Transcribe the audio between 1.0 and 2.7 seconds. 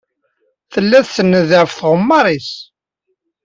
tsenned ɣef tɣemmar-nnes.